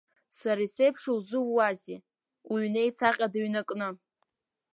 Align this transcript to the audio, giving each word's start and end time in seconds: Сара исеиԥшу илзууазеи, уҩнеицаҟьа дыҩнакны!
Сара 0.37 0.61
исеиԥшу 0.67 1.11
илзууазеи, 1.17 1.99
уҩнеицаҟьа 2.51 3.31
дыҩнакны! 3.33 3.87